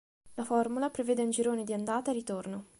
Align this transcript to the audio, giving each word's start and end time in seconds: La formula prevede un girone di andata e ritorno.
La 0.33 0.43
formula 0.45 0.89
prevede 0.89 1.21
un 1.21 1.29
girone 1.29 1.63
di 1.63 1.73
andata 1.73 2.09
e 2.09 2.15
ritorno. 2.15 2.65